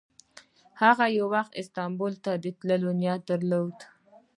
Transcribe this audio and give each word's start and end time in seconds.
هغه 0.81 1.05
یو 1.17 1.27
وخت 1.35 1.51
استانبول 1.61 2.13
ته 2.23 2.31
د 2.43 2.45
تللو 2.59 2.91
نیت 2.99 3.21
درلود. 3.29 3.77